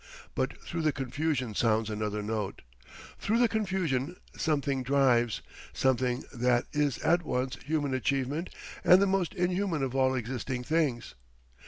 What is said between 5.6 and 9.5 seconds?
something that is at once human achievement and the most